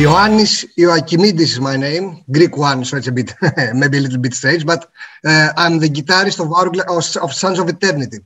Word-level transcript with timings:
Ioannis 0.00 0.64
Ioakimidis 0.78 1.52
is 1.56 1.60
my 1.60 1.76
name, 1.76 2.24
Greek 2.32 2.56
one, 2.56 2.86
so 2.86 2.96
it's 2.96 3.08
a 3.08 3.12
bit, 3.12 3.34
maybe 3.74 3.98
a 3.98 4.00
little 4.00 4.18
bit 4.18 4.32
strange, 4.32 4.64
but 4.64 4.90
uh, 5.26 5.52
I'm 5.58 5.78
the 5.78 5.90
guitarist 5.90 6.40
of, 6.40 6.48
of, 6.48 7.22
of 7.22 7.34
Sands 7.34 7.58
of 7.58 7.68
Eternity. 7.68 8.20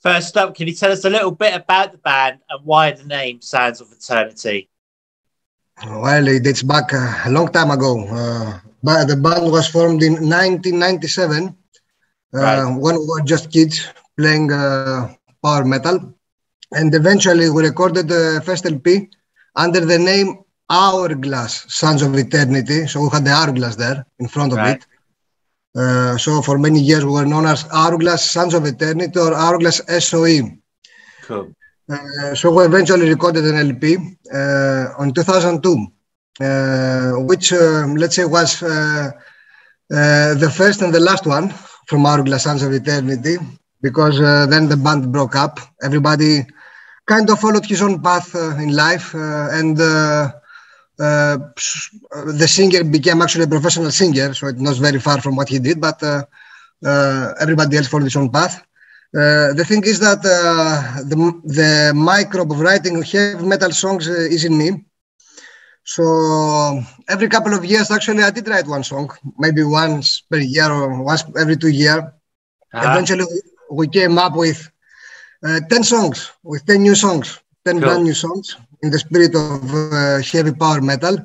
First 0.00 0.36
up, 0.36 0.54
can 0.54 0.68
you 0.68 0.74
tell 0.74 0.92
us 0.92 1.04
a 1.04 1.10
little 1.10 1.32
bit 1.32 1.54
about 1.56 1.90
the 1.90 1.98
band 1.98 2.38
and 2.48 2.64
why 2.64 2.92
the 2.92 3.02
name 3.02 3.40
Sands 3.40 3.80
of 3.80 3.90
Eternity? 3.90 4.68
Well, 5.84 6.28
it 6.28 6.44
dates 6.44 6.62
back 6.62 6.92
a 6.92 7.30
long 7.30 7.48
time 7.48 7.72
ago. 7.72 8.06
Uh, 8.06 8.60
but 8.84 9.06
the 9.06 9.16
band 9.16 9.50
was 9.50 9.66
formed 9.66 10.04
in 10.04 10.12
1997 10.12 11.48
uh, 12.32 12.38
right. 12.38 12.64
when 12.76 12.94
we 12.94 13.06
were 13.08 13.22
just 13.22 13.50
kids 13.50 13.88
playing 14.16 14.52
uh, 14.52 15.12
power 15.42 15.64
metal. 15.64 16.14
And 16.70 16.94
eventually 16.94 17.50
we 17.50 17.64
recorded 17.64 18.06
the 18.06 18.40
first 18.46 18.66
LP 18.66 19.10
under 19.56 19.84
the 19.84 19.98
name 19.98 20.44
Hourglass 20.70 21.64
Sands 21.68 22.02
of 22.02 22.14
Eternity. 22.16 22.86
So 22.86 23.00
we 23.02 23.08
had 23.10 23.24
the 23.24 23.30
hourglass 23.30 23.76
there 23.76 24.04
in 24.18 24.28
front 24.28 24.52
of 24.52 24.58
right. 24.58 24.76
it. 24.76 24.86
Uh, 25.76 26.16
so 26.18 26.42
for 26.42 26.58
many 26.58 26.80
years 26.80 27.04
we 27.04 27.12
were 27.12 27.26
known 27.26 27.46
as 27.46 27.64
Hourglass 27.72 28.30
Sands 28.30 28.54
of 28.54 28.64
Eternity 28.66 29.18
or 29.18 29.34
Hourglass 29.34 29.80
SOE. 30.04 30.58
Cool. 31.22 31.52
Uh, 31.90 32.34
so 32.34 32.50
we 32.50 32.64
eventually 32.64 33.08
recorded 33.08 33.44
an 33.46 33.56
LP 33.56 33.96
uh, 34.34 35.02
in 35.02 35.12
2002, 35.14 35.86
uh, 36.40 37.12
which 37.24 37.52
um, 37.52 37.96
let's 37.96 38.16
say 38.16 38.24
was 38.26 38.62
uh, 38.62 39.10
uh, 39.90 40.34
the 40.34 40.52
first 40.54 40.82
and 40.82 40.92
the 40.92 41.00
last 41.00 41.26
one 41.26 41.48
from 41.86 42.04
Hourglass 42.04 42.44
Sands 42.44 42.62
of 42.62 42.72
Eternity, 42.72 43.36
because 43.80 44.18
then 44.50 44.68
the 44.68 44.76
band 44.76 45.10
broke 45.12 45.34
up. 45.34 45.60
Everybody 45.82 46.44
kind 47.06 47.30
of 47.30 47.40
followed 47.40 47.64
his 47.64 47.80
own 47.80 48.02
path 48.02 48.34
in 48.34 48.74
life, 48.74 49.14
and 49.14 49.78
uh, 50.98 51.38
the 52.40 52.46
singer 52.48 52.82
became 52.84 53.22
actually 53.22 53.44
a 53.44 53.48
professional 53.48 53.90
singer, 53.90 54.34
so 54.34 54.48
it's 54.48 54.60
not 54.60 54.76
very 54.76 54.98
far 54.98 55.20
from 55.20 55.36
what 55.36 55.48
he 55.48 55.58
did, 55.58 55.80
but 55.80 56.02
uh, 56.02 56.24
uh, 56.84 57.34
everybody 57.40 57.76
else 57.76 57.86
followed 57.86 58.04
his 58.04 58.16
own 58.16 58.30
path. 58.30 58.62
the 59.12 59.64
thing 59.68 59.82
is 59.84 60.00
that 60.00 60.20
the, 60.22 61.16
the 61.44 61.92
microbe 61.94 62.52
of 62.52 62.60
writing 62.60 63.00
heavy 63.02 63.46
metal 63.46 63.70
songs 63.70 64.06
is 64.08 64.44
in 64.44 64.58
me. 64.58 64.84
So 65.84 66.04
every 67.08 67.28
couple 67.28 67.54
of 67.54 67.64
years, 67.64 67.90
actually, 67.90 68.22
I 68.22 68.30
did 68.30 68.46
write 68.48 68.66
one 68.66 68.84
song, 68.84 69.10
maybe 69.38 69.62
once 69.62 70.20
per 70.30 70.36
year 70.38 70.70
or 70.70 71.02
once 71.02 71.24
every 71.38 71.56
two 71.56 71.68
years. 71.68 72.02
Uh-huh. 72.74 72.90
Eventually, 72.90 73.24
we 73.70 73.88
came 73.88 74.18
up 74.18 74.36
with 74.36 74.70
uh, 75.42 75.60
10 75.70 75.84
songs, 75.84 76.30
with 76.42 76.66
10 76.66 76.82
new 76.82 76.94
songs, 76.94 77.40
10 77.64 77.76
cool. 77.76 77.80
brand 77.80 78.04
new 78.04 78.12
songs 78.12 78.56
in 78.82 78.90
the 78.90 78.98
spirit 78.98 79.34
of 79.34 79.62
uh, 79.74 80.20
heavy 80.22 80.52
power 80.52 80.80
metal. 80.80 81.16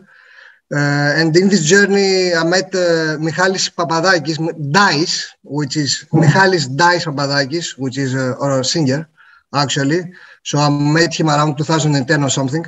Uh, 0.72 1.20
and 1.20 1.36
in 1.36 1.50
this 1.50 1.66
journey, 1.66 2.34
I 2.34 2.44
met 2.44 2.74
uh, 2.74 3.18
Michalis 3.20 3.70
Papadakis, 3.70 4.38
Dice, 4.72 5.36
which 5.44 5.78
is 5.78 6.08
Michalis 6.12 6.68
Dice 6.68 7.06
Papadakis, 7.06 7.78
which 7.78 7.98
is 7.98 8.16
uh, 8.16 8.36
a 8.40 8.64
singer, 8.64 9.08
actually. 9.54 10.02
So 10.44 10.58
I 10.58 10.70
met 10.70 11.14
him 11.14 11.30
around 11.30 11.58
2010 11.58 12.24
or 12.24 12.30
something. 12.30 12.66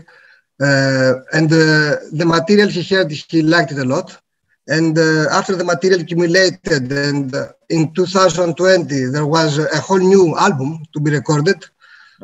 Uh, 0.62 1.14
and 1.34 1.52
uh, 1.52 1.98
the 2.14 2.26
material 2.26 2.70
he 2.70 2.84
heard, 2.84 3.12
he 3.12 3.42
liked 3.42 3.72
it 3.72 3.80
a 3.80 3.86
lot. 3.86 4.18
And 4.68 4.98
uh, 4.98 5.28
after 5.32 5.56
the 5.56 5.64
material 5.64 6.02
accumulated, 6.02 6.92
and 6.92 7.36
in 7.70 7.94
2020, 7.94 9.06
there 9.06 9.26
was 9.26 9.58
a 9.58 9.80
whole 9.80 10.00
new 10.00 10.36
album 10.38 10.84
to 10.94 11.00
be 11.00 11.12
recorded 11.12 11.64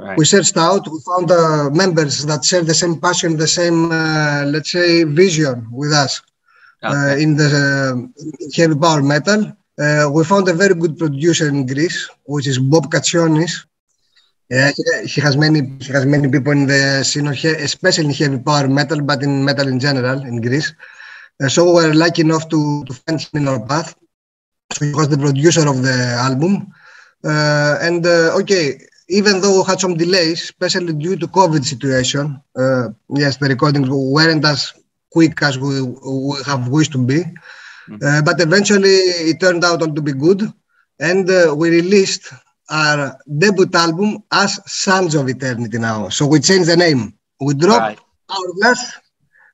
Right. 0.01 0.17
We 0.17 0.25
searched 0.25 0.57
out, 0.57 0.87
we 0.87 0.99
found 1.01 1.29
uh, 1.29 1.69
members 1.69 2.25
that 2.25 2.43
share 2.43 2.63
the 2.63 2.73
same 2.73 2.99
passion, 2.99 3.37
the 3.37 3.47
same, 3.47 3.91
uh, 3.91 4.45
let's 4.47 4.71
say, 4.71 5.03
vision 5.03 5.67
with 5.71 5.93
us 5.93 6.23
uh, 6.81 7.15
in 7.19 7.37
the 7.37 7.49
uh, 7.53 7.93
heavy 8.57 8.73
power 8.73 9.03
metal. 9.03 9.55
Uh, 9.79 10.09
we 10.11 10.23
found 10.23 10.49
a 10.49 10.53
very 10.53 10.73
good 10.73 10.97
producer 10.97 11.47
in 11.47 11.67
Greece, 11.67 12.09
which 12.23 12.47
is 12.47 12.57
Bob 12.57 12.89
Katsionis. 12.91 13.67
Yeah, 14.49 14.71
he, 14.75 15.07
he, 15.07 15.21
has 15.21 15.37
many 15.37 15.59
he 15.79 15.93
has 15.93 16.07
many 16.07 16.27
people 16.27 16.51
in 16.51 16.65
the 16.65 17.03
scene, 17.03 17.27
especially 17.27 18.05
in 18.05 18.11
heavy 18.11 18.39
power 18.39 18.67
metal, 18.67 19.01
but 19.01 19.21
in 19.21 19.45
metal 19.45 19.67
in 19.67 19.79
general 19.79 20.19
in 20.21 20.41
Greece. 20.41 20.73
Uh, 21.41 21.47
so 21.47 21.63
we 21.65 21.73
were 21.73 21.93
lucky 21.93 22.23
enough 22.23 22.49
to, 22.49 22.83
to 22.85 22.93
find 22.93 23.21
him 23.21 23.41
in 23.41 23.47
our 23.47 23.63
path. 23.67 23.95
So 24.73 24.85
he 24.85 24.93
was 24.93 25.09
the 25.09 25.17
producer 25.17 25.69
of 25.69 25.83
the 25.83 25.93
album. 26.17 26.73
and 27.23 28.03
okay, 28.41 28.79
even 29.11 29.41
though 29.41 29.59
we 29.59 29.63
had 29.67 29.79
some 29.79 29.95
delays, 29.95 30.41
especially 30.41 30.93
due 30.93 31.17
to 31.17 31.27
COVID 31.27 31.63
situation, 31.65 32.41
uh, 32.55 32.89
yes, 33.09 33.37
the 33.37 33.47
recordings 33.47 33.89
weren't 33.89 34.45
as 34.45 34.73
quick 35.11 35.41
as 35.43 35.59
we, 35.59 35.81
we 35.81 36.37
have 36.45 36.69
wished 36.69 36.93
to 36.93 37.05
be. 37.05 37.19
Mm-hmm. 37.19 37.97
Uh, 38.01 38.21
but 38.21 38.39
eventually 38.39 38.97
it 39.29 39.39
turned 39.41 39.65
out 39.65 39.81
all 39.81 39.93
to 39.93 40.01
be 40.01 40.13
good. 40.13 40.41
And 40.99 41.29
uh, 41.29 41.53
we 41.57 41.69
released 41.69 42.31
our 42.69 43.17
debut 43.37 43.69
album 43.73 44.23
as 44.31 44.59
Sands 44.65 45.13
of 45.15 45.27
Eternity 45.27 45.77
now. 45.77 46.07
So 46.07 46.25
we 46.25 46.39
changed 46.39 46.69
the 46.69 46.77
name. 46.77 47.13
We 47.41 47.53
dropped 47.53 47.81
right. 47.81 47.99
Hourglass, 48.29 48.97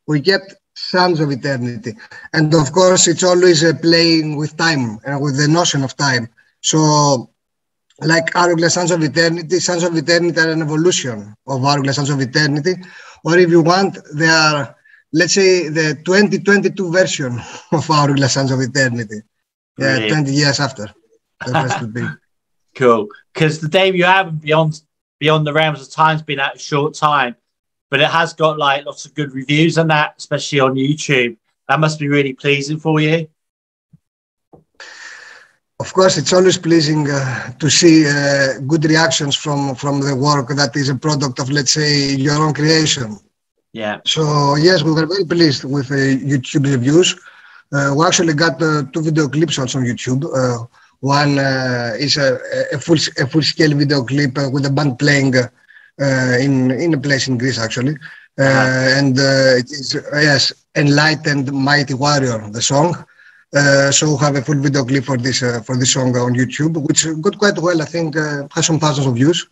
we 0.06 0.22
kept 0.22 0.54
Sands 0.76 1.20
of 1.20 1.32
Eternity. 1.32 1.94
And 2.34 2.54
of 2.54 2.72
course, 2.72 3.08
it's 3.08 3.24
always 3.24 3.64
uh, 3.64 3.74
playing 3.82 4.36
with 4.36 4.56
time 4.56 5.00
and 5.04 5.20
with 5.20 5.38
the 5.38 5.48
notion 5.48 5.84
of 5.84 5.98
time. 5.98 6.30
So 6.62 7.32
like 8.02 8.36
Hourglass 8.36 8.76
Sands 8.76 8.92
of 8.92 9.02
Eternity. 9.04 9.60
Sands 9.60 9.84
of 9.84 9.96
Eternity 9.96 10.40
are 10.40 10.52
an 10.52 10.62
evolution 10.62 11.36
of 11.48 11.66
Hourglass 11.66 11.96
Sands 11.96 12.10
of 12.10 12.20
Eternity. 12.22 12.76
Or 13.24 13.38
if 13.38 13.50
you 13.50 13.62
want, 13.62 13.98
they 14.14 14.28
are, 14.28 14.76
let's 15.14 15.34
say, 15.34 15.70
the 15.70 15.96
2022 16.06 16.92
version 16.92 17.40
of 17.72 17.90
Hourglass 17.90 18.34
Sands 18.34 18.52
of 18.52 18.62
Eternity. 18.62 19.22
Yeah, 19.78 20.08
20 20.08 20.32
years 20.32 20.60
after. 20.60 20.88
That 21.46 21.82
would 21.82 21.94
be 21.94 22.08
cool. 22.76 23.08
Because 23.34 23.60
the 23.60 23.68
debut 23.68 24.04
album, 24.04 24.38
Beyond 24.38 24.82
Beyond 25.20 25.48
the 25.48 25.54
Realms 25.54 25.82
of 25.82 25.92
Time's 25.92 26.22
been 26.22 26.40
out 26.40 26.56
a 26.56 26.60
short 26.60 26.94
time, 26.94 27.36
but 27.90 28.00
it 28.00 28.10
has 28.10 28.34
got 28.34 28.58
like 28.58 28.86
lots 28.86 29.06
of 29.06 29.14
good 29.14 29.34
reviews 29.34 29.78
on 29.78 29.88
that, 29.88 30.16
especially 30.18 30.60
on 30.60 30.76
YouTube. 30.76 31.38
That 31.68 31.80
must 31.80 32.00
be 32.00 32.08
really 32.08 32.34
pleasing 32.34 32.80
for 32.80 33.00
you. 33.00 33.28
Of 35.80 35.94
course, 35.94 36.18
it's 36.18 36.34
always 36.34 36.58
pleasing 36.58 37.08
uh, 37.10 37.52
to 37.60 37.70
see 37.70 38.08
uh, 38.08 38.60
good 38.66 38.84
reactions 38.86 39.36
from 39.36 39.76
from 39.76 40.02
the 40.02 40.16
work 40.16 40.48
that 40.50 40.76
is 40.76 40.90
a 40.90 40.96
product 40.96 41.40
of, 41.40 41.52
let's 41.52 41.72
say, 41.72 42.16
your 42.16 42.38
own 42.44 42.54
creation. 42.54 43.20
Yeah. 43.74 44.00
So 44.06 44.56
yes, 44.56 44.82
we 44.82 44.92
were 44.92 45.06
very 45.06 45.26
pleased 45.26 45.64
with 45.66 45.92
uh, 45.92 46.18
YouTube 46.32 46.66
reviews. 46.66 47.16
Uh, 47.72 47.94
we 47.96 48.06
actually 48.06 48.34
got 48.34 48.60
uh, 48.62 48.84
two 48.92 49.04
video 49.04 49.28
clips 49.28 49.60
also 49.60 49.78
on 49.78 49.86
YouTube. 49.86 50.26
Uh, 50.26 50.66
one 51.02 51.38
is 52.00 52.18
a, 52.18 52.40
a, 52.74 52.80
full 52.80 52.98
a 53.20 53.28
full 53.28 53.44
scale 53.44 53.78
video 53.78 54.04
clip 54.04 54.36
with 54.52 54.64
the 54.64 54.72
band 54.72 54.98
playing 54.98 55.36
in 56.46 56.72
in 56.72 56.96
a 56.96 56.98
place 56.98 57.28
in 57.28 57.38
Greece 57.38 57.60
actually, 57.60 57.96
uh-huh. 58.40 58.98
and 58.98 59.20
it 59.62 59.70
is 59.70 59.94
yes, 60.12 60.54
enlightened 60.76 61.54
mighty 61.54 61.94
warrior 61.94 62.50
the 62.50 62.64
song. 62.64 63.06
Uh, 63.56 63.92
so 63.92 64.18
have 64.18 64.36
a 64.36 64.42
full 64.42 64.56
video 64.60 64.84
clip 64.84 65.06
for 65.06 65.18
this 65.18 65.42
uh, 65.42 65.62
for 65.62 65.78
this 65.78 65.94
song 65.94 66.16
on 66.18 66.34
YouTube, 66.34 66.76
which 66.86 67.08
got 67.22 67.38
quite 67.38 67.58
well. 67.60 67.82
I 67.82 67.86
think 67.86 68.18
uh, 68.18 68.48
has 68.54 68.66
some 68.66 68.80
thousands 68.80 69.08
of 69.08 69.16
views. 69.16 69.48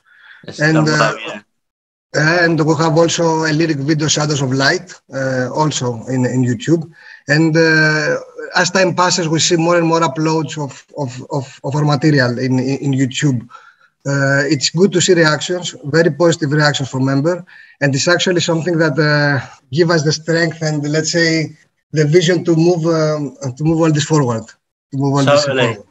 and 0.60 0.88
uh, 0.90 1.14
yeah. 1.26 1.42
and 2.44 2.60
we 2.60 2.74
have 2.76 2.98
also 2.98 3.46
a 3.46 3.54
lyric 3.54 3.78
video, 3.78 4.08
Shadows 4.10 4.42
of 4.42 4.52
Light, 4.52 4.94
uh, 5.14 5.50
also 5.54 6.04
in 6.08 6.26
in 6.26 6.44
YouTube. 6.44 6.92
And 7.30 7.56
uh, 7.56 8.18
as 8.56 8.70
time 8.70 8.96
passes, 8.96 9.30
we 9.30 9.40
see 9.40 9.56
more 9.56 9.78
and 9.78 9.88
more 9.88 10.02
uploads 10.02 10.62
of 10.62 10.86
of 10.98 11.26
of, 11.32 11.60
of 11.64 11.76
our 11.76 11.86
material 11.86 12.38
in 12.38 12.60
in, 12.60 12.78
in 12.86 12.92
YouTube. 12.92 13.48
it's 14.54 14.70
good 14.70 14.92
to 14.92 15.02
see 15.02 15.14
reactions, 15.14 15.74
very 15.86 16.12
positive 16.12 16.52
reactions 16.52 16.90
from 16.90 17.06
members, 17.06 17.40
and 17.82 17.96
it's 17.96 18.10
actually 18.16 18.42
something 18.42 18.78
that 18.78 18.96
give 19.72 19.90
us 19.90 20.04
the 20.04 20.12
strength 20.12 20.62
and 20.62 20.84
let's 20.96 21.12
say 21.12 21.56
the 21.92 22.06
vision 22.06 22.44
to 22.46 22.56
move 22.56 22.86
um, 22.86 23.36
to 23.58 23.64
move 23.64 23.82
all 23.82 23.92
this 23.92 24.06
forward. 24.06 24.46
To 24.92 24.98
move 24.98 25.14
all 25.14 25.26
totally. 25.26 25.68
this 25.68 25.76
forward. 25.76 25.88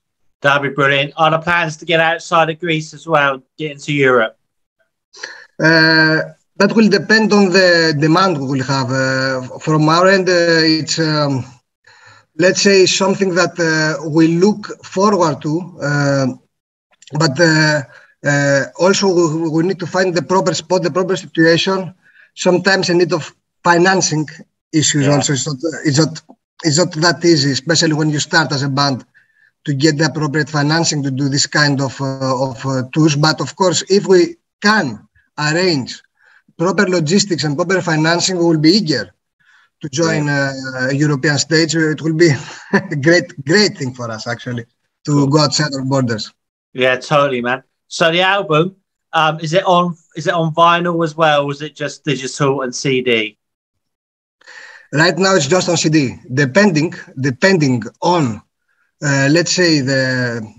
That'd 0.42 0.62
be 0.62 0.74
brilliant. 0.74 1.14
Are 1.16 1.30
there 1.30 1.40
plans 1.40 1.76
to 1.78 1.84
get 1.84 2.00
outside 2.00 2.50
of 2.50 2.58
Greece 2.60 2.92
as 2.94 3.06
well, 3.06 3.42
get 3.56 3.72
into 3.72 3.92
Europe? 3.92 4.38
that 6.58 6.72
will 6.74 6.88
depend 6.88 7.32
on 7.32 7.50
the 7.50 7.94
demand 7.98 8.38
we 8.38 8.46
will 8.46 8.64
have. 8.64 8.90
Uh, 8.90 9.58
from 9.58 9.88
our 9.88 10.08
end, 10.08 10.28
uh, 10.28 10.62
it's 10.80 10.98
um, 10.98 11.44
let's 12.38 12.62
say 12.62 12.86
something 12.86 13.34
that 13.34 13.58
uh, 13.60 14.08
we 14.08 14.38
look 14.38 14.66
forward 14.84 15.40
to, 15.42 16.38
but 17.12 17.38
also 18.78 19.06
we, 19.08 19.48
we, 19.50 19.62
need 19.64 19.78
to 19.78 19.86
find 19.86 20.14
the 20.14 20.22
proper 20.22 20.54
spot, 20.54 20.82
the 20.82 20.90
proper 20.90 21.16
situation. 21.16 21.94
Sometimes 22.36 22.88
a 22.88 22.94
need 22.94 23.12
of 23.12 23.34
financing 23.64 24.28
issues 24.72 25.06
yeah. 25.06 25.14
also. 25.14 25.32
It's 25.32 25.46
not, 25.46 25.56
it's 25.84 25.98
not 25.98 26.22
it's 26.64 26.78
not 26.78 26.92
that 26.92 27.24
easy, 27.24 27.52
especially 27.52 27.94
when 27.94 28.10
you 28.10 28.18
start 28.18 28.52
as 28.52 28.62
a 28.62 28.68
band 28.68 29.04
to 29.64 29.74
get 29.74 29.98
the 29.98 30.06
appropriate 30.06 30.48
financing 30.48 31.02
to 31.02 31.10
do 31.10 31.28
this 31.28 31.46
kind 31.46 31.80
of 31.80 32.00
uh, 32.00 32.50
of 32.50 32.64
uh, 32.64 32.82
tours. 32.92 33.16
But 33.16 33.40
of 33.40 33.56
course, 33.56 33.82
if 33.88 34.06
we 34.06 34.36
can 34.62 35.06
arrange 35.38 36.02
proper 36.56 36.86
logistics 36.88 37.44
and 37.44 37.56
proper 37.56 37.82
financing, 37.82 38.38
we 38.38 38.44
will 38.44 38.58
be 38.58 38.70
eager 38.70 39.12
to 39.82 39.88
join 39.88 40.28
uh, 40.28 40.52
European 40.92 41.38
stage. 41.38 41.74
It 41.74 42.00
will 42.00 42.14
be 42.14 42.30
a 42.72 42.96
great, 43.06 43.44
great 43.44 43.76
thing 43.76 43.92
for 43.92 44.10
us 44.10 44.26
actually 44.26 44.64
to 45.04 45.12
cool. 45.12 45.26
go 45.26 45.40
outside 45.40 45.74
our 45.74 45.84
borders. 45.84 46.32
Yeah, 46.72 46.96
totally, 46.96 47.42
man. 47.42 47.62
So 47.88 48.10
the 48.10 48.22
album 48.22 48.76
um, 49.12 49.40
is 49.40 49.52
it 49.52 49.64
on? 49.64 49.96
Is 50.16 50.26
it 50.26 50.34
on 50.34 50.54
vinyl 50.54 51.04
as 51.04 51.14
well? 51.14 51.44
Or 51.44 51.52
is 51.52 51.62
it 51.62 51.76
just 51.76 52.04
digital 52.04 52.62
and 52.62 52.74
CD? 52.74 53.38
Right 54.92 55.16
now, 55.18 55.34
it's 55.34 55.46
just 55.46 55.68
on 55.68 55.76
CD. 55.76 56.16
Depending, 56.32 56.94
depending 57.20 57.82
on, 58.00 58.40
uh, 59.02 59.28
let's 59.30 59.52
say 59.52 59.80
the 59.80 60.02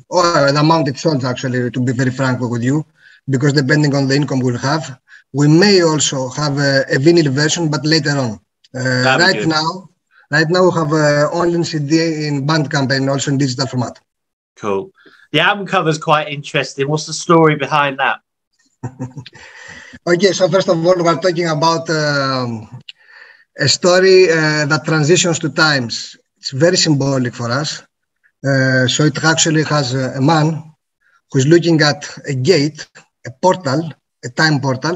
or 0.09 0.51
the 0.51 0.59
amount 0.59 0.87
it 0.87 0.97
sold. 0.97 1.25
Actually, 1.25 1.71
to 1.71 1.79
be 1.79 1.91
very 1.91 2.11
frank 2.11 2.39
with 2.39 2.63
you, 2.63 2.85
because 3.29 3.53
depending 3.53 3.95
on 3.95 4.07
the 4.07 4.15
income 4.15 4.39
we'll 4.39 4.57
have, 4.57 4.99
we 5.33 5.47
may 5.47 5.81
also 5.81 6.29
have 6.29 6.57
a, 6.57 6.81
a 6.95 6.97
vinyl 6.97 7.29
version, 7.29 7.69
but 7.69 7.83
later 7.85 8.11
on. 8.11 8.39
Uh, 8.75 9.17
right 9.19 9.39
good. 9.39 9.47
now, 9.47 9.89
right 10.29 10.49
now 10.49 10.65
we 10.65 10.71
have 10.71 10.93
uh, 10.93 11.29
only 11.31 11.63
CD 11.63 12.27
in 12.27 12.45
Bandcamp 12.45 12.95
and 12.95 13.09
also 13.09 13.31
in 13.31 13.37
digital 13.37 13.65
format. 13.65 13.99
Cool. 14.55 14.91
The 15.31 15.39
album 15.39 15.65
cover 15.65 15.89
is 15.89 15.97
quite 15.97 16.29
interesting. 16.29 16.87
What's 16.87 17.05
the 17.05 17.13
story 17.13 17.55
behind 17.55 17.99
that? 17.99 18.19
okay, 20.07 20.31
so 20.31 20.47
first 20.49 20.69
of 20.69 20.85
all, 20.85 20.95
we're 20.97 21.19
talking 21.19 21.47
about 21.47 21.89
um, 21.89 22.81
a 23.59 23.67
story 23.67 24.29
uh, 24.29 24.65
that 24.65 24.83
transitions 24.85 25.39
to 25.39 25.49
times. 25.49 26.15
It's 26.37 26.51
very 26.51 26.77
symbolic 26.77 27.33
for 27.33 27.51
us. 27.51 27.83
Uh, 28.45 28.87
so 28.87 29.03
it 29.03 29.23
actually 29.23 29.63
has 29.63 29.93
a, 29.93 30.17
a 30.17 30.21
man 30.21 30.63
who's 31.31 31.47
looking 31.47 31.81
at 31.81 32.07
a 32.27 32.35
gate, 32.35 32.87
a 33.25 33.31
portal, 33.41 33.91
a 34.23 34.29
time 34.29 34.59
portal, 34.59 34.95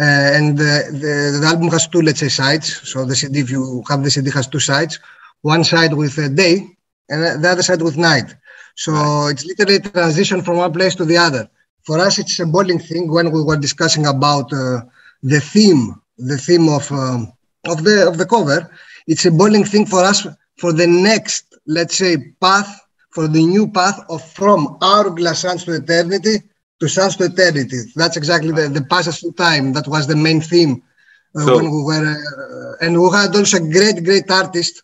uh, 0.00 0.36
and 0.36 0.56
the, 0.56 1.38
the, 1.40 1.46
album 1.46 1.68
has 1.68 1.88
two, 1.88 2.00
let's 2.00 2.20
say, 2.20 2.28
sides. 2.28 2.88
So 2.88 3.04
the 3.04 3.16
CD, 3.16 3.40
if 3.40 3.50
you 3.50 3.82
have 3.88 4.04
the 4.04 4.10
CD, 4.10 4.30
has 4.30 4.46
two 4.46 4.60
sides. 4.60 5.00
One 5.42 5.64
side 5.64 5.92
with 5.92 6.16
a 6.18 6.28
day, 6.28 6.68
and 7.08 7.42
the 7.42 7.48
other 7.48 7.62
side 7.62 7.82
with 7.82 7.96
night. 7.96 8.34
So 8.76 8.92
right. 8.92 9.30
it's 9.30 9.44
literally 9.44 9.76
a 9.76 9.80
transition 9.80 10.42
from 10.42 10.58
one 10.58 10.72
place 10.72 10.94
to 10.96 11.04
the 11.04 11.16
other. 11.16 11.50
For 11.88 11.98
us, 12.06 12.18
it's 12.18 12.32
a 12.32 12.40
symbolic 12.42 12.82
thing 12.82 13.10
when 13.10 13.26
we 13.34 13.40
were 13.42 13.56
discussing 13.56 14.04
about 14.04 14.52
uh, 14.52 14.80
the 15.22 15.40
theme, 15.40 15.82
the 16.18 16.36
theme 16.36 16.68
of 16.68 16.84
um, 16.92 17.32
of 17.72 17.82
the 17.86 18.06
of 18.06 18.18
the 18.20 18.26
cover. 18.34 18.60
It's 19.10 19.22
a 19.24 19.28
symbolic 19.30 19.66
thing 19.72 19.86
for 19.86 20.02
us 20.04 20.26
for 20.60 20.70
the 20.80 20.86
next, 20.86 21.44
let's 21.66 21.96
say, 21.96 22.12
path, 22.42 22.70
for 23.14 23.26
the 23.26 23.42
new 23.54 23.64
path 23.78 23.98
of 24.10 24.20
from 24.40 24.76
hourglass 24.82 25.40
Sands 25.40 25.66
of 25.66 25.82
Eternity 25.82 26.36
to 26.78 26.88
Sands 26.88 27.14
of 27.18 27.32
Eternity. 27.32 27.80
That's 27.96 28.18
exactly 28.18 28.52
the, 28.52 28.68
the 28.68 28.84
passage 28.94 29.20
through 29.20 29.32
time. 29.48 29.72
That 29.72 29.88
was 29.88 30.06
the 30.06 30.16
main 30.26 30.42
theme 30.42 30.82
uh, 31.36 31.46
so, 31.46 31.56
when 31.56 31.70
we 31.74 31.82
were, 31.88 32.06
uh, 32.06 32.84
and 32.84 33.00
we 33.00 33.08
had 33.16 33.34
also 33.34 33.56
a 33.56 33.68
great, 33.76 34.04
great 34.04 34.30
artist 34.30 34.82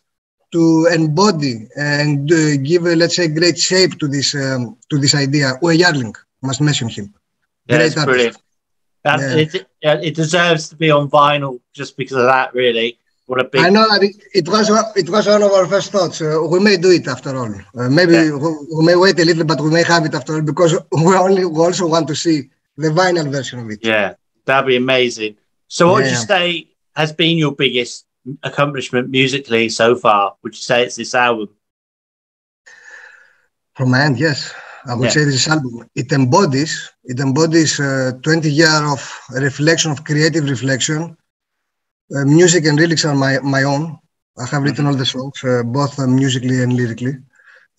to 0.54 0.88
embody 0.90 1.68
and 1.76 2.32
uh, 2.32 2.56
give, 2.68 2.86
a, 2.86 2.96
let's 2.96 3.16
say, 3.16 3.28
great 3.28 3.58
shape 3.58 3.98
to 4.00 4.08
this 4.08 4.34
um, 4.34 4.78
to 4.88 4.96
this 4.96 5.14
idea. 5.14 5.48
Uwe 5.62 5.76
Jarling, 5.82 6.14
must 6.44 6.60
mention 6.60 6.88
him. 6.88 7.14
Yeah, 7.66 7.78
great 7.78 7.94
brilliant. 8.04 8.36
yeah. 9.04 9.36
it, 9.36 9.66
it 9.82 10.14
deserves 10.14 10.68
to 10.70 10.76
be 10.76 10.90
on 10.90 11.10
vinyl 11.10 11.60
just 11.72 11.96
because 11.96 12.18
of 12.18 12.24
that, 12.24 12.54
really. 12.54 12.98
What 13.26 13.40
a 13.40 13.44
big. 13.44 13.62
I 13.62 13.70
know 13.70 13.86
that 13.88 14.02
it, 14.02 14.16
it 14.34 14.48
was 14.48 14.68
it 14.96 15.08
was 15.08 15.26
one 15.26 15.42
of 15.42 15.50
our 15.50 15.66
first 15.66 15.92
thoughts. 15.92 16.20
Uh, 16.20 16.40
we 16.50 16.60
may 16.60 16.76
do 16.76 16.90
it 16.90 17.08
after 17.08 17.34
all. 17.34 17.54
Uh, 17.74 17.88
maybe 17.88 18.12
yeah. 18.12 18.36
we, 18.36 18.48
we, 18.76 18.84
may 18.84 18.96
wait 18.96 19.18
a 19.18 19.24
little, 19.24 19.44
but 19.44 19.60
we 19.62 19.70
may 19.70 19.82
have 19.82 20.04
it 20.04 20.14
after 20.14 20.34
all 20.34 20.42
because 20.42 20.74
we 20.92 21.14
only 21.16 21.46
we 21.46 21.58
also 21.58 21.86
want 21.86 22.06
to 22.08 22.14
see 22.14 22.50
the 22.76 22.88
vinyl 22.88 23.30
version 23.32 23.60
of 23.60 23.70
it. 23.70 23.78
Yeah, 23.82 24.14
that'd 24.44 24.68
be 24.68 24.76
amazing. 24.76 25.36
So, 25.68 25.90
what 25.90 26.04
yeah. 26.04 26.04
would 26.04 26.10
you 26.10 26.16
say 26.16 26.68
has 26.94 27.12
been 27.12 27.38
your 27.38 27.52
biggest 27.52 28.04
accomplishment 28.42 29.08
musically 29.08 29.70
so 29.70 29.96
far? 29.96 30.36
Would 30.42 30.54
you 30.54 30.60
say 30.60 30.84
it's 30.84 30.96
this 30.96 31.14
album? 31.14 31.48
From 33.74 33.90
my 33.90 34.02
end, 34.02 34.18
yes. 34.20 34.52
I 34.86 34.94
would 34.94 35.04
yeah. 35.04 35.10
say 35.10 35.24
this 35.24 35.48
album. 35.48 35.88
It 35.94 36.12
embodies 36.12 36.90
it 37.04 37.20
embodies 37.20 37.80
uh, 37.80 38.12
20 38.22 38.50
years 38.50 38.80
of 38.94 39.00
reflection, 39.42 39.90
of 39.90 40.04
creative 40.04 40.48
reflection 40.48 41.16
uh, 42.12 42.24
music 42.24 42.66
and 42.66 42.78
lyrics 42.78 43.04
are 43.04 43.14
my, 43.14 43.38
my 43.40 43.62
own. 43.62 43.98
I 44.38 44.46
have 44.46 44.62
written 44.62 44.86
all 44.86 44.94
the 44.94 45.06
songs, 45.06 45.42
uh, 45.42 45.62
both 45.62 45.98
uh, 45.98 46.06
musically 46.06 46.62
and 46.62 46.74
lyrically. 46.74 47.14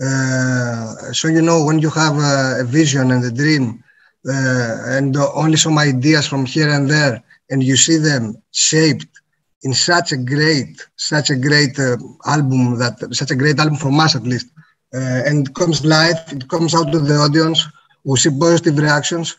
Uh, 0.01 1.13
so 1.13 1.27
you 1.27 1.41
know 1.41 1.63
when 1.63 1.79
you 1.79 1.89
have 1.89 2.15
a, 2.17 2.63
vision 2.63 3.11
and 3.11 3.23
a 3.23 3.31
dream 3.31 3.83
uh, 4.27 4.77
and 4.97 5.15
only 5.15 5.57
some 5.57 5.77
ideas 5.77 6.27
from 6.27 6.45
here 6.45 6.69
and 6.69 6.89
there, 6.89 7.23
and 7.49 7.63
you 7.63 7.77
see 7.77 7.97
them 7.97 8.35
shaped 8.51 9.21
in 9.61 9.73
such 9.73 10.11
a 10.11 10.17
great, 10.17 10.85
such 10.95 11.29
a 11.29 11.35
great 11.35 11.77
album 12.25 12.77
that 12.79 12.97
such 13.11 13.31
a 13.31 13.35
great 13.35 13.59
album 13.59 13.75
from 13.77 13.99
us 13.99 14.15
at 14.15 14.23
least, 14.23 14.47
Uh, 14.93 15.21
and 15.25 15.53
comes 15.55 15.83
live, 15.85 16.19
it 16.31 16.47
comes 16.47 16.73
out 16.73 16.91
to 16.91 16.99
the 16.99 17.15
audience. 17.15 17.67
We 18.03 18.17
see 18.17 18.29
positive 18.39 18.77
reactions. 18.77 19.37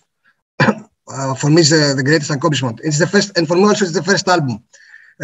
Uh, 1.08 1.36
for 1.36 1.50
me, 1.50 1.60
it's 1.60 1.70
the, 1.70 1.94
the 1.96 2.02
greatest 2.02 2.32
accomplishment. 2.32 2.80
It's 2.82 2.98
the 2.98 3.06
first, 3.06 3.38
and 3.38 3.46
for 3.46 3.54
me 3.54 3.62
also, 3.62 3.84
it's 3.84 3.94
the 3.94 4.02
first 4.02 4.26
album 4.26 4.58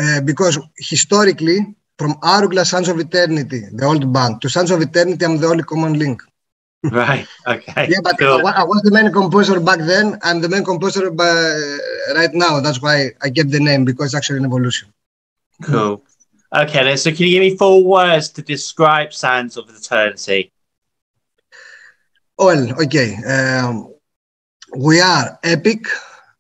uh, 0.00 0.20
because 0.20 0.56
historically, 0.78 1.74
from 1.98 2.14
Hourglass 2.22 2.70
Sands 2.70 2.88
of 2.88 3.00
Eternity, 3.00 3.64
the 3.72 3.84
old 3.84 4.12
band, 4.12 4.40
to 4.42 4.48
Sands 4.48 4.70
of 4.70 4.80
Eternity, 4.80 5.24
I'm 5.24 5.38
the 5.38 5.48
only 5.48 5.64
common 5.64 5.98
link. 5.98 6.22
right. 6.92 7.26
Okay. 7.46 7.86
yeah, 7.88 7.98
but 8.02 8.18
cool. 8.18 8.46
I, 8.46 8.62
I, 8.62 8.64
was 8.64 8.82
the 8.82 8.90
main 8.90 9.12
composer 9.12 9.60
back 9.60 9.78
then. 9.80 10.18
I'm 10.22 10.40
the 10.40 10.48
main 10.48 10.64
composer 10.64 11.10
by, 11.10 11.28
uh, 11.28 12.14
right 12.14 12.32
now. 12.32 12.60
That's 12.60 12.80
why 12.82 13.10
I 13.20 13.30
kept 13.30 13.50
the 13.50 13.60
name 13.60 13.84
because 13.84 14.06
it's 14.06 14.14
actually 14.14 14.38
an 14.38 14.46
evolution. 14.46 14.92
Cool. 15.62 16.02
Okay, 16.54 16.84
then. 16.84 16.98
So, 16.98 17.10
can 17.10 17.26
you 17.26 17.40
give 17.40 17.40
me 17.40 17.56
four 17.56 17.82
words 17.82 18.28
to 18.30 18.42
describe 18.42 19.14
Sands 19.14 19.56
of 19.56 19.70
Eternity? 19.70 20.52
Well, 22.38 22.82
okay. 22.82 23.16
Um, 23.24 23.94
we 24.76 25.00
are 25.00 25.38
epic. 25.42 25.86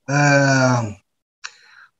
Uh, 0.06 0.90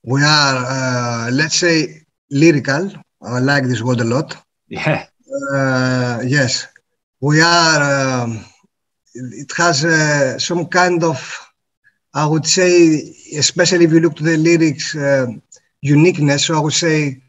we 0.02 0.23
are, 0.23 0.57
uh, 0.69 1.31
let's 1.33 1.54
say, 1.54 2.02
lyrical. 2.31 2.92
I 3.23 3.38
like 3.38 3.64
this 3.64 3.83
word 3.83 4.00
a 4.00 4.04
lot. 4.04 4.37
Yeah. 4.69 5.07
Uh, 5.54 6.21
yes. 6.26 6.66
We 7.21 7.40
are, 7.40 8.23
um, 8.23 8.45
it 9.14 9.52
has 9.57 9.85
uh, 9.85 10.38
some 10.38 10.66
kind 10.66 11.02
of, 11.02 11.38
I 12.12 12.26
would 12.26 12.47
say, 12.47 13.14
especially 13.38 13.87
if 13.87 13.92
you 13.92 14.00
look 14.00 14.16
to 14.16 14.25
the 14.25 14.37
lyrics, 14.37 14.95
uh, 14.97 15.28
uniqueness. 15.81 16.47
So 16.47 16.57
I 16.57 16.61
would 16.61 16.75
say 16.75 17.23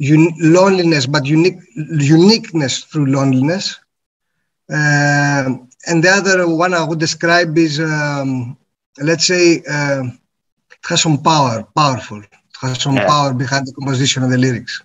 un- 0.00 0.34
loneliness, 0.38 1.06
but 1.06 1.26
unique 1.26 1.58
uniqueness 1.74 2.84
through 2.84 3.06
loneliness. 3.06 3.78
Uh, 4.70 5.56
and 5.86 6.04
the 6.04 6.10
other 6.10 6.48
one 6.48 6.74
I 6.74 6.84
would 6.84 6.98
describe 6.98 7.56
is, 7.56 7.80
um, 7.80 8.56
let's 8.98 9.26
say, 9.26 9.62
uh, 9.70 10.02
it 10.70 10.78
has 10.88 11.02
some 11.02 11.22
power, 11.22 11.66
powerful. 11.74 12.18
It 12.20 12.28
has 12.60 12.82
some 12.82 12.96
yeah. 12.96 13.06
power 13.06 13.32
behind 13.32 13.66
the 13.66 13.72
composition 13.72 14.22
of 14.22 14.30
the 14.30 14.38
lyrics. 14.38 14.82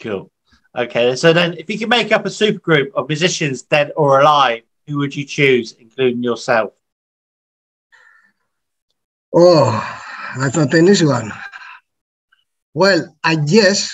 Cool. 0.00 0.30
Okay, 0.76 1.14
so 1.16 1.32
then 1.34 1.54
if 1.58 1.68
you 1.68 1.78
could 1.78 1.90
make 1.90 2.12
up 2.12 2.24
a 2.24 2.30
supergroup 2.30 2.92
of 2.94 3.08
musicians, 3.08 3.62
dead 3.62 3.92
or 3.94 4.20
alive, 4.20 4.62
who 4.86 4.98
would 4.98 5.14
you 5.14 5.24
choose, 5.24 5.72
including 5.72 6.22
yourself? 6.22 6.72
Oh, 9.34 9.70
that's 10.38 10.56
not 10.56 10.72
an 10.72 10.88
easy 10.88 11.04
one. 11.04 11.30
Well, 12.74 13.14
I 13.22 13.36
guess. 13.36 13.92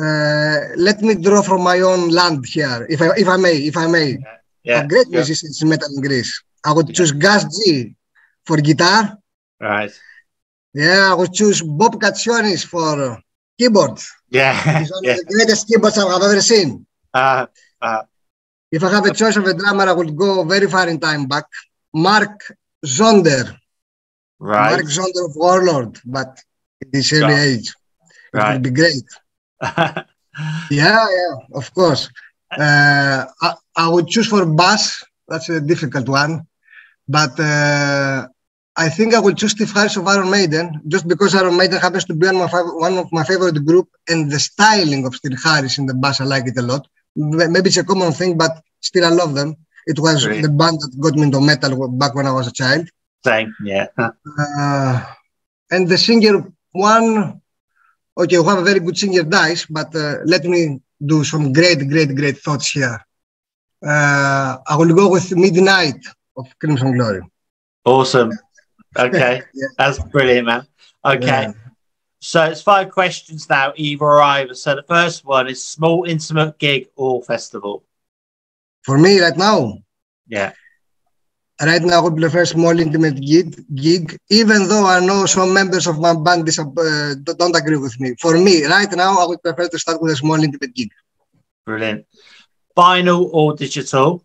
Uh, 0.00 0.74
let 0.76 1.00
me 1.02 1.14
draw 1.14 1.40
from 1.42 1.62
my 1.62 1.78
own 1.80 2.08
land 2.10 2.44
here, 2.46 2.84
if 2.90 3.00
I 3.00 3.10
if 3.16 3.28
I 3.28 3.36
may, 3.36 3.56
if 3.70 3.76
I 3.76 3.86
may. 3.86 4.08
Yeah. 4.10 4.36
Yeah. 4.64 4.80
A 4.82 4.88
great 4.88 5.06
yeah. 5.08 5.18
musicians 5.18 5.62
in 5.62 5.68
metal 5.68 5.88
in 5.94 6.00
Greece. 6.02 6.32
I 6.64 6.72
would 6.72 6.92
choose 6.94 7.12
Gus 7.12 7.44
G 7.56 7.94
for 8.44 8.56
guitar. 8.56 9.16
Right. 9.60 9.92
Yeah, 10.72 11.10
I 11.12 11.14
would 11.14 11.32
choose 11.32 11.62
Bob 11.62 12.00
Katsionis 12.00 12.66
for 12.66 13.20
keyboard. 13.58 14.00
Yeah. 14.30 14.80
He's 14.80 14.90
one 14.90 15.04
yeah. 15.04 15.12
of 15.12 15.18
the 15.18 15.24
greatest 15.26 15.68
keyboards 15.68 15.96
I've 15.96 16.22
ever 16.22 16.40
seen. 16.40 16.86
Uh, 17.12 17.46
uh, 17.80 18.02
If 18.72 18.82
I 18.82 18.90
have 18.90 19.06
a 19.06 19.14
choice 19.14 19.36
of 19.36 19.44
a 19.46 19.54
drummer, 19.54 19.84
I 19.84 19.92
would 19.92 20.16
go 20.16 20.42
very 20.42 20.66
far 20.68 20.88
in 20.88 20.98
time 20.98 21.26
back. 21.26 21.44
Mark 21.92 22.42
Zonder. 22.84 23.56
right. 24.40 24.72
Mark 24.72 24.86
Zonder 24.86 25.26
of 25.28 25.36
Warlord, 25.36 26.00
but 26.04 26.40
in 26.92 26.98
his 27.00 27.12
early 27.12 27.34
age. 27.34 27.68
It 28.34 28.38
Right. 28.38 28.52
would 28.54 28.62
be 28.62 28.70
great. 28.70 29.04
Yeah, 30.70 31.06
yeah, 31.20 31.34
of 31.54 31.72
course. 31.74 32.10
Uh, 32.50 33.24
I, 33.42 33.54
I 33.76 33.88
would 33.88 34.08
choose 34.08 34.26
for 34.26 34.44
bass. 34.46 35.02
That's 35.28 35.48
a 35.48 35.60
difficult 35.60 36.08
one. 36.08 36.46
But 37.08 37.38
uh, 37.38 38.26
I 38.76 38.88
think 38.88 39.14
I 39.14 39.20
will 39.20 39.34
choose 39.34 39.52
Steve 39.52 39.72
Harris 39.72 39.96
of 39.96 40.06
Iron 40.08 40.30
Maiden 40.30 40.80
just 40.88 41.06
because 41.06 41.34
Iron 41.34 41.56
Maiden 41.56 41.78
happens 41.80 42.04
to 42.06 42.14
be 42.14 42.26
one 42.26 42.36
of, 42.42 42.52
my, 42.52 42.60
one 42.62 42.98
of 42.98 43.12
my 43.12 43.24
favorite 43.24 43.64
group 43.64 43.88
and 44.08 44.30
the 44.30 44.38
styling 44.40 45.06
of 45.06 45.14
Steve 45.14 45.38
Harris 45.42 45.78
in 45.78 45.86
the 45.86 45.94
bass, 45.94 46.20
I 46.20 46.24
like 46.24 46.46
it 46.48 46.58
a 46.58 46.62
lot. 46.62 46.86
Maybe 47.16 47.68
it's 47.68 47.76
a 47.76 47.84
common 47.84 48.12
thing, 48.12 48.36
but 48.36 48.50
still 48.80 49.04
I 49.04 49.10
love 49.10 49.34
them. 49.34 49.54
It 49.86 49.98
was 50.00 50.24
Great. 50.26 50.42
the 50.42 50.48
band 50.48 50.80
that 50.80 50.98
got 51.00 51.14
me 51.14 51.22
into 51.24 51.40
metal 51.40 51.88
back 51.90 52.14
when 52.16 52.26
I 52.26 52.32
was 52.32 52.48
a 52.48 52.52
child. 52.52 52.88
Same. 53.24 53.54
Yeah. 53.64 53.86
Uh, 54.58 55.04
and 55.70 55.88
the 55.88 55.96
singer 55.96 56.44
one, 56.74 57.40
okay, 58.18 58.38
we 58.38 58.46
have 58.46 58.58
a 58.58 58.62
very 58.62 58.80
good 58.80 58.98
singer, 58.98 59.22
Dice, 59.22 59.66
but 59.66 59.94
uh, 59.94 60.16
let 60.26 60.44
me 60.44 60.80
do 61.04 61.24
some 61.24 61.52
great, 61.52 61.88
great, 61.88 62.14
great 62.14 62.38
thoughts 62.38 62.70
here. 62.70 62.98
Uh, 63.84 64.58
I 64.66 64.76
will 64.76 64.94
go 64.94 65.10
with 65.10 65.34
Midnight 65.36 66.04
of 66.36 66.46
Crimson 66.58 66.96
Glory. 66.96 67.22
Awesome. 67.84 68.32
Okay. 68.96 69.42
Yeah. 69.52 69.66
That's 69.76 69.98
brilliant, 69.98 70.46
man. 70.46 70.68
Okay. 71.04 71.26
Yeah. 71.26 71.52
So 72.20 72.44
it's 72.44 72.62
five 72.62 72.90
questions 72.90 73.50
now, 73.50 73.72
either 73.74 74.04
or 74.04 74.22
either. 74.22 74.54
So 74.54 74.76
the 74.76 74.84
first 74.84 75.24
one 75.24 75.48
is 75.48 75.66
small, 75.66 76.04
intimate 76.04 76.60
gig 76.60 76.86
or 76.94 77.20
festival. 77.20 77.82
For 78.82 78.96
me, 78.96 79.18
right 79.18 79.36
now, 79.36 79.78
Yeah. 80.28 80.52
Right 81.66 81.82
now, 81.82 81.98
I 82.00 82.02
would 82.02 82.16
prefer 82.16 82.44
small, 82.44 82.78
intimate 82.78 83.20
gig, 83.20 83.64
gig, 83.74 84.16
even 84.30 84.68
though 84.68 84.86
I 84.86 85.00
know 85.00 85.26
some 85.26 85.52
members 85.52 85.86
of 85.86 85.98
my 85.98 86.14
band 86.14 86.48
uh, 86.48 87.14
don't 87.38 87.56
agree 87.56 87.76
with 87.76 87.98
me. 88.00 88.14
For 88.20 88.38
me, 88.38 88.64
right 88.64 88.90
now, 88.92 89.18
I 89.18 89.26
would 89.26 89.42
prefer 89.42 89.68
to 89.68 89.78
start 89.78 90.00
with 90.02 90.12
a 90.12 90.16
small, 90.16 90.42
intimate 90.42 90.74
gig. 90.74 90.90
Brilliant. 91.66 92.06
Vinyl 92.76 93.28
or 93.32 93.54
digital? 93.54 94.24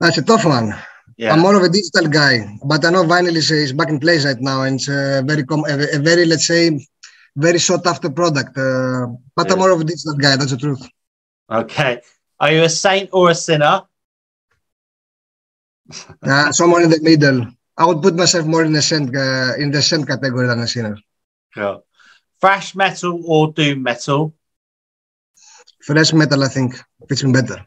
That's 0.00 0.18
a 0.18 0.22
tough 0.22 0.44
one. 0.44 0.74
Yeah. 1.16 1.32
I'm 1.32 1.40
more 1.40 1.54
of 1.56 1.62
a 1.62 1.68
digital 1.68 2.08
guy, 2.08 2.58
but 2.64 2.84
I 2.84 2.90
know 2.90 3.04
vinyl 3.04 3.34
is, 3.36 3.50
is 3.50 3.72
back 3.72 3.88
in 3.88 3.98
place 3.98 4.24
right 4.26 4.40
now, 4.40 4.62
and 4.62 4.76
it's 4.78 4.88
a 4.88 5.22
very, 5.24 5.44
com- 5.44 5.64
a, 5.66 5.96
a 5.96 5.98
very, 5.98 6.26
let's 6.26 6.46
say, 6.46 6.78
very 7.36 7.58
sought 7.58 7.86
after 7.86 8.10
product. 8.10 8.56
Uh, 8.58 9.06
but 9.34 9.46
Yeah. 9.46 9.54
I'm 9.54 9.58
more 9.58 9.70
of 9.70 9.80
a 9.80 9.84
digital 9.84 10.14
guy. 10.14 10.36
That's 10.36 10.50
the 10.50 10.58
truth. 10.58 10.86
Okay. 11.50 12.00
Are 12.38 12.52
you 12.52 12.62
a 12.64 12.68
saint 12.68 13.10
or 13.12 13.30
a 13.30 13.34
sinner? 13.34 13.82
Uh, 16.22 16.52
someone 16.52 16.82
in 16.82 16.90
the 16.90 17.00
middle. 17.00 17.46
I 17.78 17.86
would 17.86 18.02
put 18.02 18.14
myself 18.14 18.46
more 18.46 18.64
in 18.64 18.72
the 18.72 18.82
saint, 18.82 19.14
uh, 19.14 19.54
in 19.58 19.70
the 19.70 19.82
saint 19.82 20.06
category 20.06 20.46
than 20.46 20.60
a 20.60 20.66
sinner. 20.66 20.96
Cool. 21.54 21.84
Thrash 22.40 22.74
metal 22.74 23.22
or 23.26 23.52
doom 23.52 23.82
metal? 23.82 24.34
Fresh 25.82 26.12
metal, 26.12 26.42
I 26.42 26.48
think, 26.48 26.74
fits 27.08 27.22
me 27.22 27.32
better. 27.32 27.64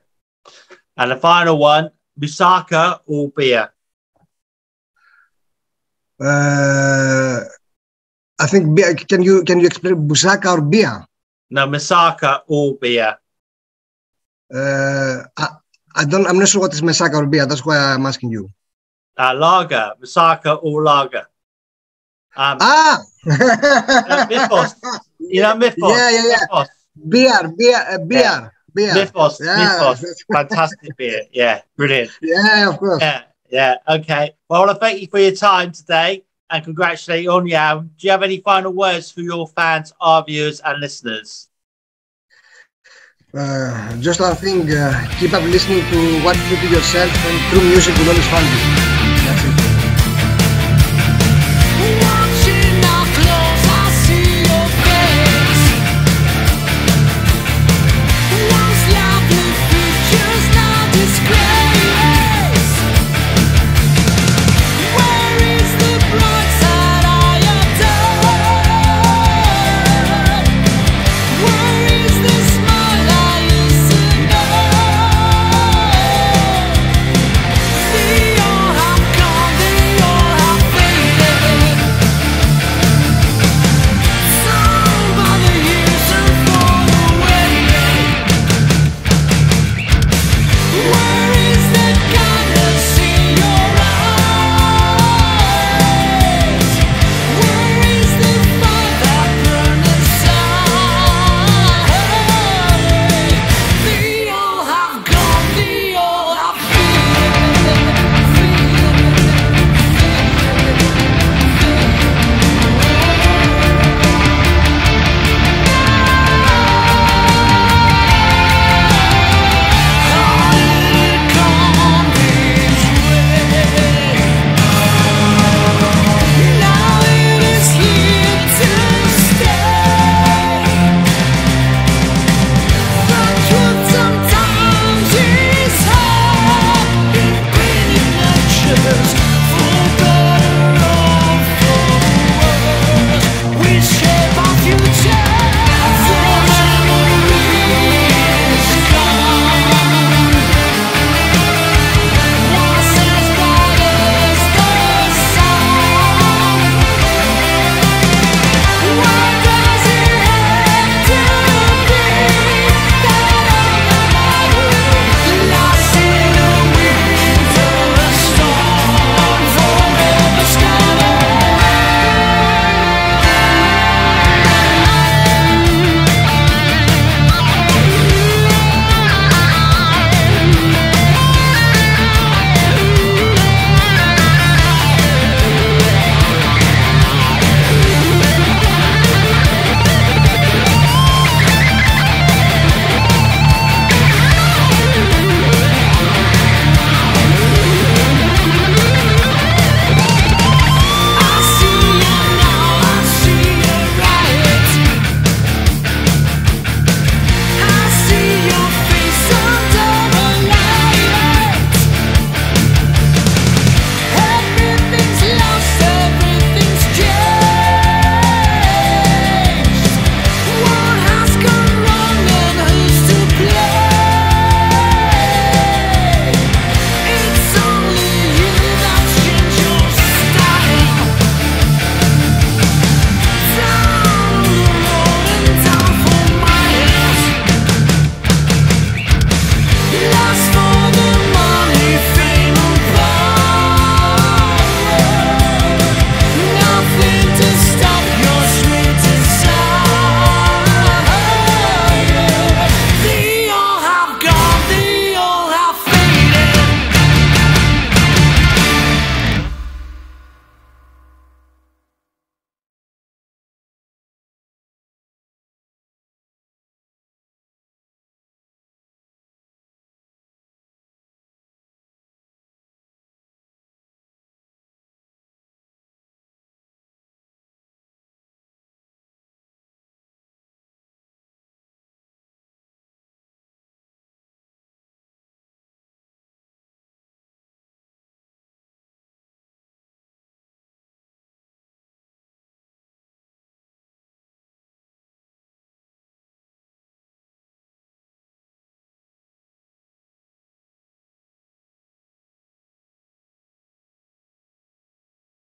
And 0.98 1.12
the 1.12 1.16
final 1.16 1.58
one, 1.58 1.90
Moussaka 2.20 3.00
or 3.06 3.30
beer? 3.32 3.72
Uh, 6.20 7.40
I 8.40 8.48
think. 8.48 8.76
Bia- 8.76 8.94
Can 8.96 9.24
you 9.24 9.44
can 9.46 9.60
you 9.62 9.68
explain 9.68 10.08
Busaka 10.08 10.58
or 10.58 10.62
Bia? 10.62 11.08
No, 11.50 11.66
Misaka 11.66 12.42
or 12.48 12.76
beer. 12.76 13.18
Uh, 14.54 15.24
I, 15.38 15.48
I 15.96 16.06
don't. 16.06 16.26
I'm 16.28 16.38
not 16.40 16.48
sure 16.48 16.62
what 16.62 16.74
is 16.74 16.82
Mesaka 16.82 17.16
or 17.16 17.26
Bia. 17.26 17.46
That's 17.46 17.66
why 17.66 17.78
I'm 17.78 18.06
asking 18.06 18.32
you. 18.32 18.50
Uh, 19.18 19.34
lager, 19.36 19.94
Misaka 20.02 20.60
or 20.62 20.84
lager? 20.84 21.26
Um, 22.36 22.58
Ah. 22.62 23.02
Mythos. 24.30 24.76
You 25.20 25.42
know 25.42 25.56
Mythos? 25.56 25.92
Yeah, 25.92 26.10
yeah, 26.10 26.24
yeah. 26.28 26.38
Mythos. 26.48 26.68
beer, 27.10 27.54
beer, 27.58 27.86
uh, 27.90 27.98
beer, 28.00 28.52
beer. 28.74 28.94
Mythos. 28.94 29.40
Yeah. 29.42 29.58
Mythos. 29.58 30.24
Fantastic 30.32 30.96
beer. 30.98 31.22
Yeah, 31.34 31.62
brilliant. 31.76 32.12
Yeah, 32.22 32.70
of 32.70 32.78
course. 32.80 33.02
Yeah, 33.02 33.24
yeah. 33.52 33.76
Okay. 33.88 34.32
Well, 34.48 34.62
I 34.62 34.66
want 34.66 34.78
to 34.78 34.80
thank 34.80 35.02
you 35.02 35.08
for 35.08 35.20
your 35.20 35.34
time 35.36 35.72
today 35.74 36.24
and 36.50 36.64
congratulate 36.64 37.24
you 37.24 37.32
on 37.32 37.46
you. 37.46 37.90
Do 37.98 38.08
you 38.08 38.12
have 38.12 38.24
any 38.24 38.40
final 38.40 38.72
words 38.72 39.12
for 39.12 39.22
your 39.22 39.48
fans, 39.48 39.92
our 40.00 40.24
viewers, 40.24 40.62
and 40.62 40.80
listeners? 40.80 41.49
Uh, 43.32 43.96
just 44.02 44.20
one 44.20 44.36
thing, 44.36 44.68
uh, 44.72 45.08
keep 45.20 45.34
up 45.34 45.44
listening 45.44 45.82
to 45.92 46.24
what 46.24 46.36
you 46.50 46.58
do 46.62 46.68
yourself 46.74 47.12
and 47.28 47.52
true 47.52 47.62
music 47.70 47.96
will 48.00 48.10
always 48.10 48.26
find 48.28 48.44
you. 48.44 48.60
That's 49.24 49.66
it. 49.66 49.69